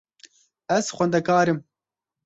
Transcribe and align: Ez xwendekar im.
Ez 0.77 0.85
xwendekar 0.97 1.47
im. 1.55 1.59